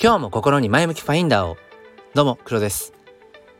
[0.00, 1.56] 今日も心に前向きファインダーを。
[2.14, 2.97] どうも黒です。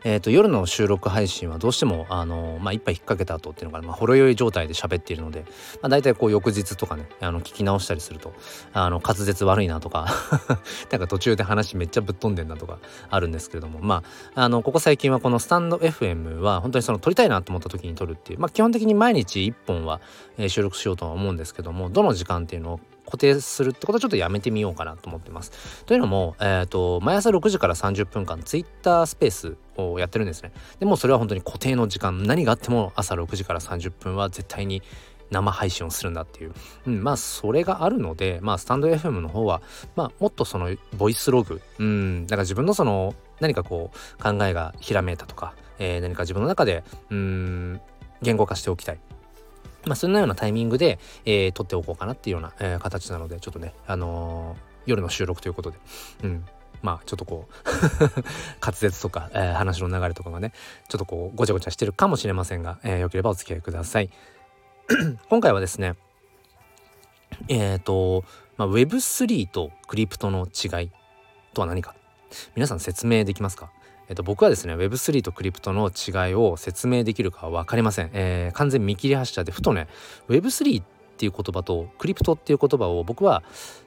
[0.04, 5.44] えーと、夜の収録配信はどうしてもあの、まあ、一杯引っ掛けた後っていうのが、まあ、ほろ酔い状態で喋っているので、
[5.82, 8.32] まあ、大体こう翌日とかねあの聞き直したりすると
[8.72, 10.06] あの滑舌悪いなとか
[10.90, 12.78] なんか途中で話めっちゃぶっ飛んでんなとか
[13.10, 14.02] あるんですけれどもま
[14.34, 20.00] ああのここ最近はこのスタンド FM は本当にその撮りたいなと思った時に撮るっていう、まあ、基本的に毎日1本は、
[20.36, 25.84] え、収録しようとは思うんですけどもどの時間っていうのを固定するってことはちょっとやめてみようかなと思ってます。
[25.86, 29.56] というのも、えーと、毎朝6時から30分間 Twitter スペース
[29.98, 30.52] やってるんですね。
[30.78, 32.22] でもそれは本当に固定の時間。
[32.22, 34.82] 何があっても朝6時から30分は絶対に
[35.30, 36.52] 生配信をするんだっていう、
[36.86, 39.60] うん、まあそれがあるのでまあスタンド FM の方は
[39.94, 41.60] まあもっとそのボイスログ。
[41.78, 47.80] うんだから自分のその何かこう考えがひらめいたとか、えー、何か自分の中でうん
[48.22, 48.98] 言語化しておきたい。
[49.86, 55.78] まあ、そんなようなタイミングで、えー、撮っておこうかなっていうような、えー、形なので、ちょっとね、あのー、夜の収録ということで、
[56.24, 56.44] うん。
[56.82, 57.52] まあちょっとこう
[58.60, 60.52] 滑舌とか、えー、話の流れとかがね
[60.88, 64.10] ちょっとこうごちゃごちゃしてるかもしれませんが、えー、よければお付き合いください。
[65.28, 65.96] 今回はですね
[67.48, 68.24] えっ、ー、と、
[68.56, 70.90] まあ、Web3 とクリプトの違い
[71.54, 71.94] とは何か。
[72.54, 73.70] 皆さん説明できますか？
[74.08, 79.86] えっと、僕はですね Web3 とクリプトの違いを説明できるかは分かりません、えー、完全見切り発車でふとね
[80.28, 80.84] Web3 っ
[81.18, 83.42] っていう言葉とクリプトっていう言葉を僕は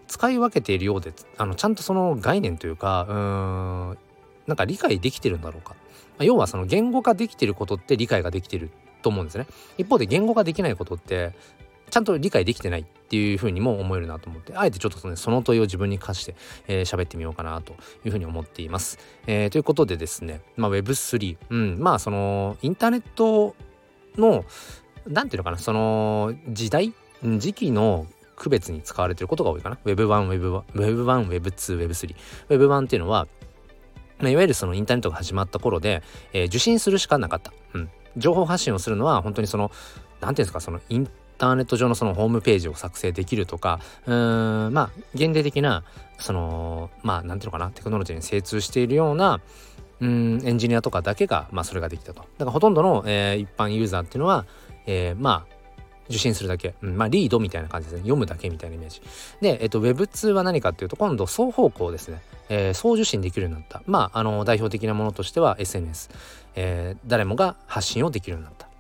[0.08, 3.98] 使い分けているようであのちゃんとその概念というかうーん
[4.48, 5.78] なんか理解できてるんだろうか、
[6.18, 8.70] ま、要はその言語化できてることって理解ができてる
[9.02, 9.48] と思うんですね。
[9.78, 11.32] 一方で言語化できないことって
[11.90, 16.38] ちゃんと理解できてないっていうふうにも思えるなと思ってあえてちょっと、ね、その問いを自分に課して喋、
[16.68, 17.74] えー、ってみようかなと
[18.06, 19.00] いうふうに思っています。
[19.28, 23.56] えー、ということでですね、まあ、Web3、うん、まあそのインターネット
[24.18, 24.44] の
[25.08, 26.94] 何ていうのかなその時代
[27.24, 29.78] 時期の区別に使われてることが多いかな。
[29.86, 32.16] Web1、Web1、Web1、Web2、Web3。
[32.50, 33.28] Web1 っていうのは、
[34.20, 36.02] まあ、いわゆるそのインターネットが始まった頃で、
[36.34, 37.54] えー、受信するしかなかった。
[37.74, 37.90] うん。
[38.18, 39.72] 情報発信をするのは本当にその、
[40.20, 41.08] 何ていうんですか、そのイン
[41.42, 45.84] ターネット上のそのホームページを作成できるとかうーんまあ現代的な
[46.20, 49.42] そのまあ何ていうのかなテクノロジーに精通しているような
[50.02, 52.22] うんエンジニアとかだけが、まあ、それができたと。
[52.22, 54.46] だからほとんどの、えー、一般ユーザーっていうのは、
[54.86, 55.51] えー、まあ
[56.12, 58.00] 受信するだけ、うん、まあリードみたいな感じですね。
[58.02, 59.02] 読むだけみたいなイメージ。
[59.42, 63.82] で、えっと、Web2 は何かっていうと今度双方向ですね、えー、送受信できるようになった。
[63.86, 66.10] まああの代表的なものとしては SNS、
[66.56, 68.72] えー、誰もが発信をできるようになった。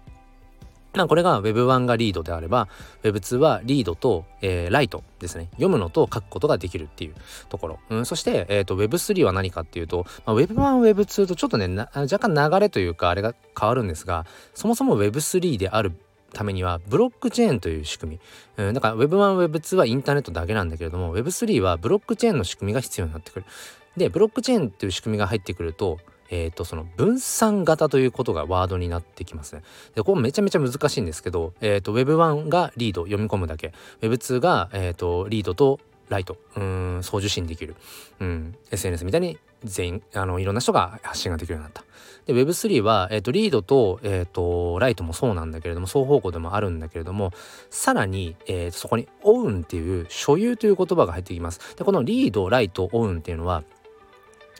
[0.93, 2.67] まあ、これが Web1 がリードであれば
[3.03, 5.47] Web2 はリードと、えー、ライトですね。
[5.51, 7.15] 読むのと書くことができるっていう
[7.49, 15.93] ところ、うん、そして、えーと、Web3 は何かっていうと、まあ、Web1Web2 とちょっとね若干流れというかあれが変わるんですがそもそも Web3 である
[16.33, 18.19] ためにはブロックチェーンという仕組
[18.57, 23.45] み、うん、だから Web1Web2 はインターネットだけなんだけれども Web3 はブロックチェーンの仕組みが必要になってくる。
[23.97, 25.99] でブロックチェーンという仕組みが入ってくると
[26.31, 29.63] えーと、その分散型ということがワードになってきますね。
[29.95, 33.73] でこれめちゃめちゃ難しいんですけど、えーと、Web1 がリード読み込むだけ。
[34.01, 37.75] Web2 が、えーと、リードとライトうん送受信できる、
[38.19, 41.83] うん、SNS みたいに全員あのいろんな人が発信ができるようになった。
[42.25, 47.31] で Web3 は、えー、とリードと,、えー、とライトもそうなんだけれども双方向でもあるんだけれども
[47.69, 51.75] さらに、えー、そこにオウンっていう所有という言葉が入ってきます。
[51.77, 53.63] でこのリードライトオウンっていうのは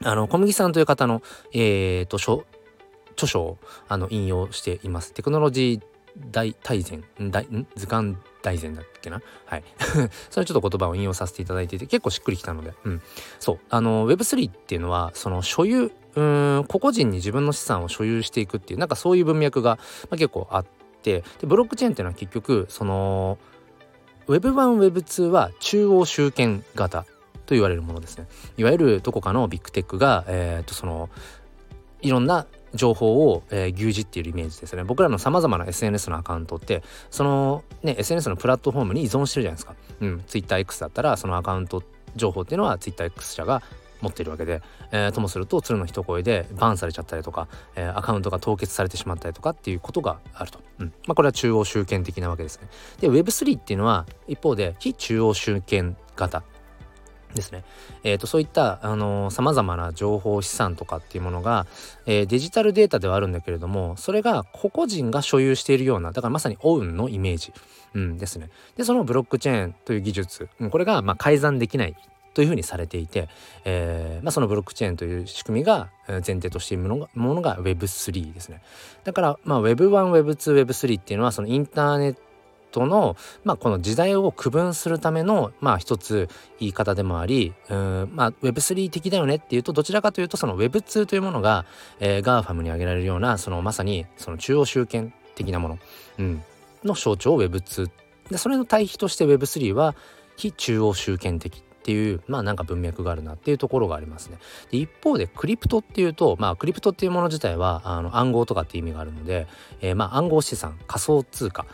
[0.04, 1.22] あの小麦さんという方の、
[1.54, 3.58] えーと、著書を
[3.88, 5.14] あの引用しています。
[5.14, 7.46] テクノロジー大大全大
[7.76, 9.22] 図鑑大全だっけな？
[9.46, 9.64] はい。
[10.30, 13.02] それちょっと言葉を引用させていただいていて結構しっくりきたので、うん、
[13.40, 13.60] そう。
[13.70, 19.78] あの Web3 っていうのはその所有うん個々人に自分の資産を所有していくっていうなんかそういう文脈が、
[20.10, 20.66] まあ、結構あっ
[21.02, 23.38] てでブロックチェーンっていうのは結局その
[24.28, 27.04] Web1Web2 は中央集権型
[27.46, 28.28] と言われるものですね。
[28.58, 31.10] いわゆるどこかのビッグテックが、えー、とその
[32.02, 34.84] いろんな情報を、えー、牛耳っているイメージですね。
[34.84, 41.84] 僕らのさまざまな SNS のアカウントってそのね SNS のプラットフォームに依存してるじゃないですか、うん、TwitterX だったらそのアカウント
[42.16, 43.62] 情報っていうのは TwitterX 社が
[44.02, 50.94] 持っているわけで、えー、ともすると鶴の一声でバンされちゃったりとか、えー、アカウントが凍結されてしまったりとかっていうことがあると、うん。
[51.08, 52.68] まあ、これは中央集権的なわけですね。
[53.00, 56.44] で Web3 っていうのは一方で非中央集権型。
[57.36, 57.64] ですね。
[58.04, 61.66] えーと、そういったさまざまな情報資産とかっていうものが、
[62.06, 67.54] えー、デジタルデータではあるんだけれどもそれが個々人が所有しているようなだからまさにオウンのイメージ、
[67.94, 68.50] うん、ですね。
[68.78, 71.96] でそのブロックチェーンという技術、これがまあ改ざんできない
[72.34, 73.28] というふうにされていて、
[73.66, 78.62] えーまあ、そのブロックチェーンという仕組みが前提としているものがが Web3 ですね。
[79.04, 82.16] だから、まあ、Web1、Web2、Web3 っていうのはそのインターネッ
[82.72, 86.30] トの、まあ、この時代を区分するための、まあ、一つ
[86.60, 91.66] 言い方でもありうん、まあ、Web3 的だよねっていうとどちらかというとその Web2 というものが、
[92.00, 95.80] えー、GAFAM に挙げられるようなそのまさにその中央集権的なもの、
[96.20, 96.44] うん、
[96.84, 97.90] の象徴を Web2
[98.30, 99.96] でそれの対比として Web3 は
[100.38, 104.38] 非中央集権的っていうまあなんか文脈があるなっていうところがありますね。
[104.70, 109.48] で一方でクリプトっていうとまあクリプトっていうもの自体はあの暗号とかって意味があるので、
[109.82, 111.66] えー、まあ暗号資産仮想通貨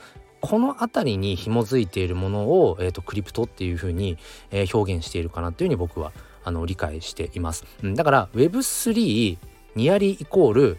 [0.41, 4.17] この辺りに紐づいているものを、えーと、クリプトっていうふうに、
[4.51, 6.11] えー、表現しているかなというふうに僕は
[6.43, 7.65] あの理解しています。
[7.83, 9.37] うん、だから Web3
[9.75, 10.77] ニアリイコール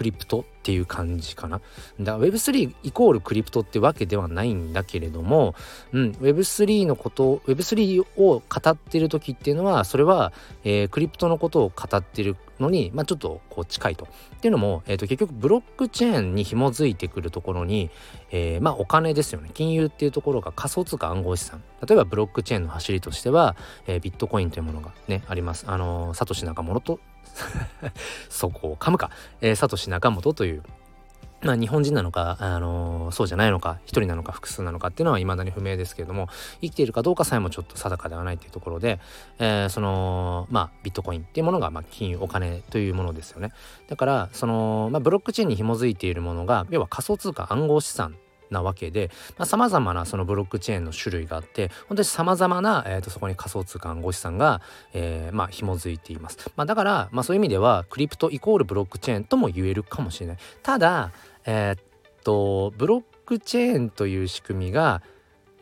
[0.00, 1.60] クリプトっていう感じかな。
[2.00, 5.54] だから Web3 イコールクリプトってわけではないんだけれども、
[5.92, 10.32] うん、Web3 のこと Web3 を語ってる時っていうのはそれは、
[10.64, 14.06] えー、クリプトのことを語ってるのに、まあ、ちょっとこう近いと。
[14.06, 17.90] っていうのも、えー、と結局ブロックチェーンに紐づいてくるところに、
[18.30, 23.54] えー、まあお金ですよね金融っていうところが仮想通貨暗号資産例えばブロックチェーンの走りとしては、
[23.86, 25.66] えー、ビットコインというものがねあります。
[25.68, 27.00] あのサトシナカモロと
[28.28, 29.10] そこを噛むか、
[29.40, 30.62] えー、サトシナカモトという
[31.42, 36.28] まあ、日本人なのか、あのー、そうじゃないのか一人なのか複数なのかっていうのは未だに不明ですけれども
[36.60, 39.00] 生きているかどうかさえもちょっと定かではないっていうところで、
[39.38, 43.52] えー、そのまあビットコインっていうものが、まあ、金融お金というものですよね。
[43.88, 48.16] だからその、まあ、ブロックチェーンに紐づいているものが要は仮想通貨暗号資産
[48.50, 49.10] なわけで
[49.44, 54.60] さまざ、まなそのブロックチェーンの種類があって本当にさまざまな、えーと、そこに仮想通貨暗号資産が、
[54.92, 60.36] えー、まあ紐づいています、まあ、だから、まあ、そういう意味ではクリプトイコールブロックチェーンとも言えるかもしれない。
[60.62, 61.12] ただ
[61.44, 61.82] えー、っ
[62.22, 65.02] とブロックチェーンという仕組みが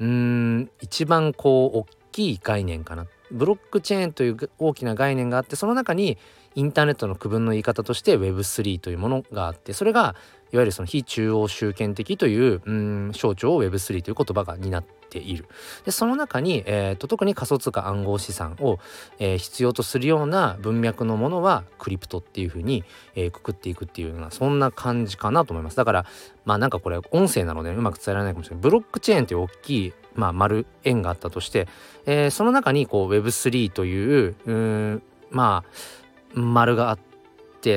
[0.01, 3.07] うん一番こう大きい概念かな。
[3.31, 6.17] ブロックチェーンという大きな概念があってその中に
[6.55, 10.17] インターネットの区分の言い方として Web3 というものがあってそれが
[10.53, 15.47] いわゆるその非中央集権的といううん象徴を Web3 という言葉が担っている。
[15.85, 18.79] でその中に、えーと、特に仮想通貨暗号資産を、
[19.19, 22.85] えー、必要とするような文脈のものはクリプトっていうふうに、
[23.15, 25.77] えー、くくっていくっていうようなそんな感じかなと思います。
[25.77, 26.07] だから
[26.45, 28.63] まあなんかこれ音声なので、うまく伝えられないかもしれない。
[28.63, 31.69] ブロックチェーンという大きいまあ、丸円があったとして、
[32.05, 37.08] えー、その中にこう Web3 といううまあ丸があって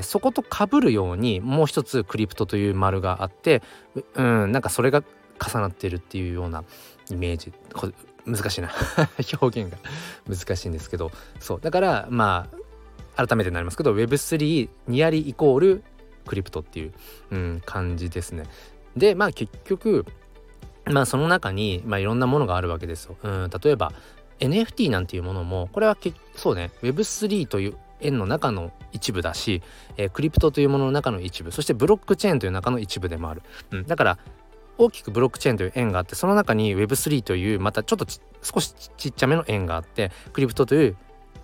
[0.02, 3.62] そことかぶるようにもう一つクリプトという丸があって
[4.16, 5.04] うんなんかそれが
[5.46, 6.64] 重なってるっていうような
[7.10, 7.52] イメージ。
[8.26, 8.70] 難しいな。
[9.42, 9.78] 表現が。
[10.30, 11.12] 難しいんですけど。
[11.40, 11.60] そう。
[11.62, 12.48] だからま
[13.16, 15.84] あ改めてになりますけど Web3 ニアリイコール
[16.26, 16.94] クリプトっていう、
[17.32, 18.44] うん、感じですね。
[18.96, 20.06] でまあ結局
[20.86, 23.18] まあその中に、まあ、いろんなものがあるわけですよ。
[23.24, 23.92] うん、例えば
[24.40, 25.98] NFT なんていうものもこれは
[26.36, 26.72] そうね。
[26.82, 29.62] Web3 という円の中の一部だし、
[29.98, 34.18] えー、クリプトというものの中の一部そしてブロックチェーンという中の一部でもある、うん、だから
[34.78, 38.06] 大きくブロックチェーンという円があってその中に Web3 というまたちょっと
[38.42, 40.98] 少しちっちゃめの円があってクリプトという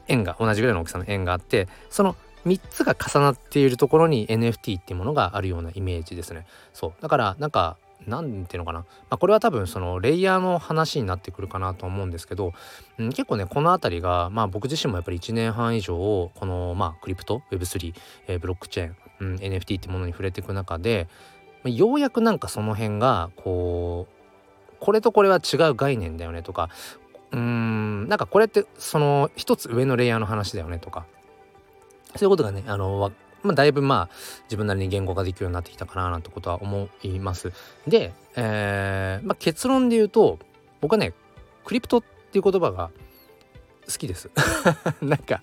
[0.07, 2.15] 円が同じぐらいの大きさの円があってその
[2.45, 6.45] 3つが重なっているところに NFT っていうものがあるようなイメージですね。
[6.73, 7.01] そう。
[7.01, 12.53] だからなんか何ていうのかな、まあ、これは多分そのレイヤーの話になってくるかなと思うんですけど、
[12.97, 17.93] うん、結構ねこの辺りが、まあ、僕自身もやっぱり1年半以上この、まあ、クリプト Web3、
[18.27, 21.07] えー、ブロックチェーン、うん、NFT ってものに触れていく中で
[21.63, 26.69] まようやくなんかその辺がこうこれとこれは違う概念だよねとか
[27.31, 31.05] うーんなんかこれってその一つ上のレイヤーの話だよねとか
[32.15, 33.11] そういうことがねあの
[33.47, 37.51] まあ、だいぶまあ自分なりに言語化できるようになってきたかななんてことは思います。
[37.87, 40.39] で、えーまあ、結論で言うと
[40.81, 41.13] 僕はね
[41.65, 42.91] クリプトっていう言葉が
[43.87, 44.29] 好きです。
[45.01, 45.41] なんか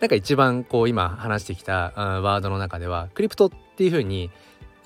[0.00, 4.30] なんか一番こう今話してきたワードの中ではクリプトっていう風に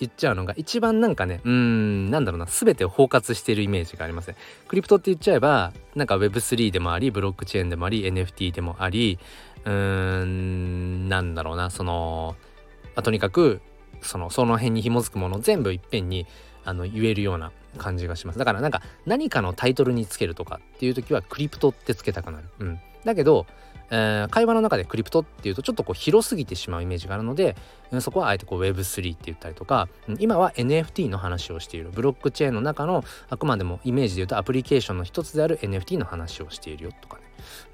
[0.00, 4.36] 言っちゃうのが一番なんかねうーんなんだろうな全てを包括しているイメージがありますね。
[4.68, 9.18] クリプトって言っちゃえばなんか Web3 でもありブロックチェーンでもあり NFT でもあり
[9.64, 12.36] うーんなんだろうなその、
[12.98, 13.60] まあ、とにかく
[14.00, 16.26] そのその辺に紐づくもの全部いっぺんに
[16.64, 18.40] あの言えるような感じがします。
[18.40, 23.46] だからなんか何かのタイトルにつけるとかっていう時はクリプトってつけたくなる、うん、だけど、
[23.92, 27.54] えー、会話の中でクリプトっていうとちょっとこう広すぎてしまうイメージがあるので、
[28.00, 29.88] そこはあえてこう Web3 って言ったりとか、
[30.18, 37.22] 今は NFT の話をしているブロックチェーンの中のあくまでもイメージで言うとアプリケーションの一つである NFT の話をしているよとかね。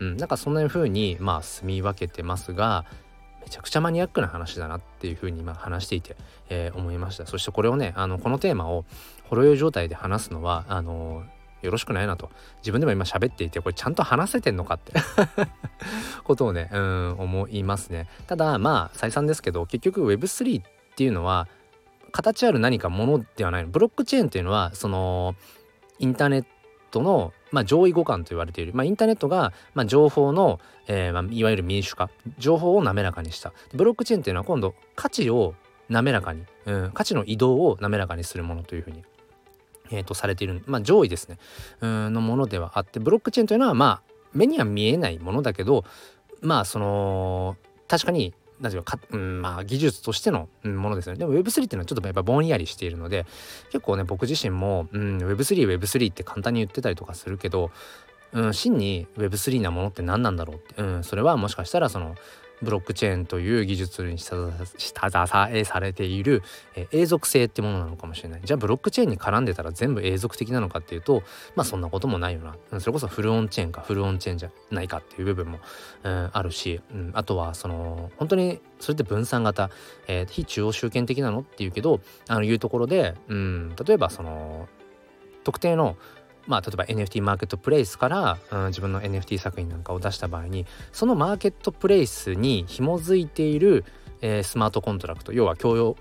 [0.01, 2.85] うん、なんかそんな風にまあ住み分けてますが
[3.45, 6.17] めちゃくちゃマニアックな話だなっていう風に今話していて、
[6.49, 7.27] えー、思いました。
[7.27, 8.85] そしてこれをねあのこのテーマを
[9.25, 11.25] ほろ酔い状態で話すのはあの
[11.63, 12.31] よろしくないなと。
[12.59, 14.93] 自分でも今喋っていてこれちゃんと話せてんのかって。
[16.25, 18.09] ことをねうん思いますね。
[18.27, 20.65] ただまあ再三ですけど結局 Web3 っ
[20.97, 21.49] ていうのは
[22.13, 23.65] 形ある何かものではない。
[23.65, 25.35] ブロックチェーンっていうのはその
[25.99, 26.49] インターネット
[26.95, 33.53] トの、まあ、上位互換と言われている、まあ、インターネットが、まあ、情報の、えーまあ、いわゆる民主化情報を滑らかにした。
[33.75, 35.55] ブロックチェーンっていうのは今度価値を
[35.89, 39.05] 滑らかに、うん、価値の移動を滑らかにするものというふうに、
[39.91, 41.39] えー、とされている、まあ、上位ですね。
[41.81, 45.85] うんのものではあってブロックチェーンというのはまあ目には見えないものだけど
[46.41, 47.57] まあその
[47.89, 51.19] 確かに何ていうかうん、まあ技術としてのものですよね。
[51.19, 53.27] でも Web3 っていうのはちょっとやっぱぼんやりしているので
[53.71, 57.71] 結構ね僕自身も、うん、Web3 Web3 って簡単に言ってたりとかするけど、
[58.33, 62.17] うん、真に Web3 なものって何なんだろうって、うん、それはもしかしたらその
[62.65, 66.43] ブロックチェーンという技術に下支えされている、
[66.75, 68.41] え永続性ってものなのかもしれない。
[68.43, 71.23] じゃあブロックチェーンに絡んでたら全部永続的なのかっていうと
[71.55, 72.81] まあそんなこともないよな。
[72.81, 75.61] それこそフルオンチェーンかフルオンチェーンじゃないかっていう部分も、
[76.03, 79.71] うん、あるし、うん、あとはその本当にそれって分散型、
[80.09, 81.41] えー、非中央集権的なの？
[81.41, 84.69] っていうけどあのいうところで、うん、例えばその
[85.45, 85.97] 特定の
[86.47, 93.85] まあ、例えば NFT マーケットプレイスから、うん、自分の NFT 作品なんかを出した場合にそのマーケットプレイスに紐づいている、
[94.21, 95.97] えー、スマートコントラクト要は共用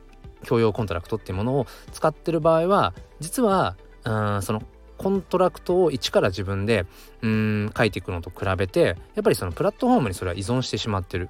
[0.45, 4.61] 共用コントラクトっていうものを使ってる場合は実は、うん、その
[4.97, 6.85] コントラクトを一から自分で
[7.21, 11.29] うん書いていくのと比べてやっぱりそのプラットフォームにそれは依存してしまってる。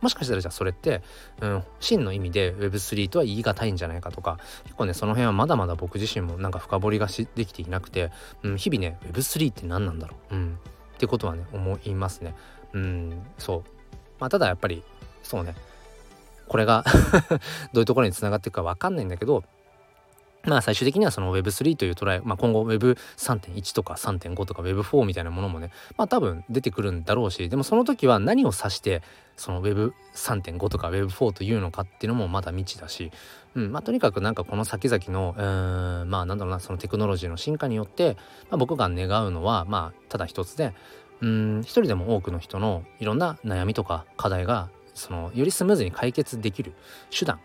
[0.00, 1.02] もしかしたらじゃあそれって、
[1.40, 8.10] うん、真の意味で Web3 とは言い難いんじゃないかとか結構ねその辺はまだまだ僕自身もなんか深掘りがしできていなくて、
[8.42, 10.58] うん、日々ね Web3 って何なんだろう、うん、
[10.94, 12.34] ってことはね思いますね。
[12.72, 13.62] うん、そう
[14.20, 14.82] まあただやっぱり
[15.22, 15.54] そうね
[16.48, 16.84] これが
[17.72, 19.44] どういうところにつながっていくか分かんないんだけど
[20.44, 29.02] まあ最終的にはその Web3 という捉え、まあ、今後 Web3.1 とか3.5とか Web4 みたいなものもねまあ多分出てくるんだろうしでもその時は何を指して
[29.36, 33.10] その Web3.5 とか Web4 というのかっていうのもまだ未知だし、
[33.54, 38.16] うんまあ、とにかくなんかこの先々のうんまあなんだろうなそのテクノロジーの進化によって、
[38.50, 40.72] まあ、僕が願うのはまあただ一つで
[41.20, 46.74] うん一人でも多くの人のいろんな悩みとか課題がそのよりスムーズに解決できる
[47.16, 47.40] 手段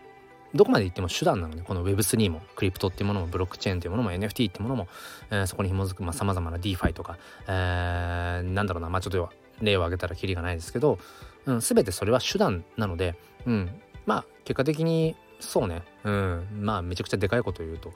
[0.54, 4.88] どこまで行っても手段なのでこの Web3 もクリプトっていうものもブロックチェーンっていうものも NFT っていうものも、
[5.30, 7.18] えー、そこに紐づくさまざ、まな DeFi とか、
[7.48, 8.88] えー、なんだろうな。
[8.88, 9.30] まあちょっと
[9.60, 10.98] 例を挙げたらきりがないですけど、
[11.46, 13.70] うん、全てそれは手段なので、うん、
[14.06, 17.92] まあ結果的にそうね、うん、まあめちゃくちゃでかいこと言うと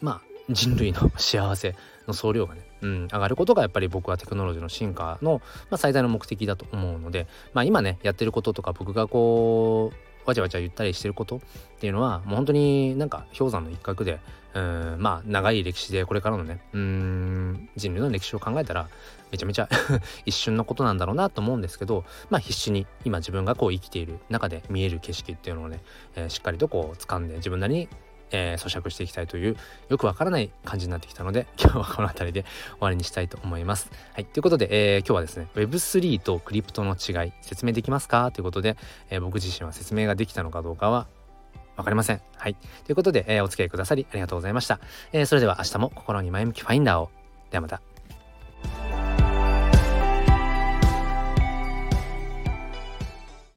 [0.00, 1.74] まあ人類の 幸せ
[2.06, 5.40] の総量がね、うん、上がることがやっぱり僕はテクノロジーの進化の、
[5.70, 11.40] まあ、最大の目的だと思うので、まあ、今ねやってることとか僕がこうわちゃわちゃ言ったりしてることっ
[11.78, 14.20] ていうのはもう本当になんか氷山の一角で
[14.54, 18.88] うんまあ長い歴史でこれからのねうん人類の歴史を考えたら
[19.32, 19.68] めちゃめちゃ
[20.24, 25.82] 一瞬のことなんだろうなと思うんですけどまあ必死に今自分がこう生きている中で見える景色っていうのをね、
[26.14, 27.88] えー、しっかりとこう掴んで自分なりに
[28.30, 29.56] えー、咀嚼していきたいという
[29.88, 33.90] よくわからない感じになってきたので 今日はこの辺りで終わりにしたいと思います。
[34.12, 38.30] はい、ということで、えー、今日はですね Web3 とクリプトの違い説明できますか？
[38.30, 38.76] ということで、
[39.10, 41.06] えー、僕自身は説明ができたのかどうかは
[41.76, 42.20] わかりません。
[42.36, 42.54] はい。
[42.84, 44.78] ということで、え、お付き合いくださりありがとうございました。
[45.12, 47.10] え、それでは明日も心に前向きファインダーを。
[47.50, 47.93] ではまた。